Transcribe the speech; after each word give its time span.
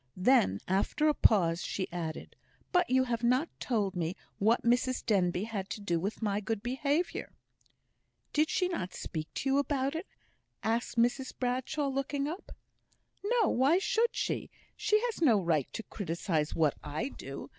Then, 0.17 0.59
after 0.67 1.07
a 1.07 1.13
pause, 1.13 1.61
she 1.63 1.87
added, 1.91 2.35
"But 2.71 2.89
you 2.89 3.03
have 3.03 3.21
not 3.23 3.49
told 3.59 3.95
me 3.95 4.15
what 4.39 4.63
Mrs 4.63 5.05
Denbigh 5.05 5.43
had 5.45 5.69
to 5.69 5.79
do 5.79 5.99
with 5.99 6.23
my 6.23 6.39
good 6.39 6.63
behaviour." 6.63 7.33
"Did 8.33 8.49
not 8.71 8.93
she 8.93 8.97
speak 8.99 9.31
to 9.35 9.47
you 9.51 9.57
about 9.59 9.93
it?" 9.93 10.07
asked 10.63 10.97
Mrs 10.97 11.37
Bradshaw, 11.37 11.87
looking 11.87 12.27
up. 12.27 12.51
"No; 13.23 13.49
why 13.49 13.77
should 13.77 14.15
she? 14.15 14.49
She 14.75 14.99
has 15.01 15.21
no 15.21 15.39
right 15.39 15.71
to 15.73 15.83
criticise 15.83 16.55
what 16.55 16.73
I 16.83 17.09
do. 17.09 17.49